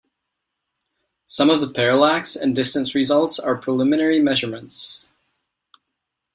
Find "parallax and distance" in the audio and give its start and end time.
1.69-2.95